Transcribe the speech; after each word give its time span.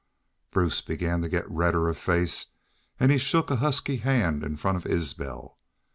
"Bruce 0.49 0.81
began 0.81 1.21
to 1.21 1.29
git 1.29 1.47
redder 1.47 1.87
of 1.87 1.95
face, 1.95 2.47
an' 2.99 3.11
he 3.11 3.19
shook 3.19 3.51
a 3.51 3.57
husky 3.57 3.97
hand 3.97 4.41
in 4.43 4.57
front 4.57 4.75
of 4.77 4.87
Isbel. 4.87 5.59